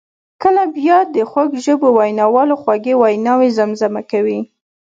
[0.41, 4.39] کله بیا د خوږ ژبو ویناوالو خوږې ویناوي زمزمه کوي.